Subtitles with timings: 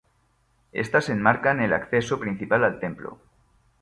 [0.71, 3.19] Estas enmarcan el acceso principal al templo.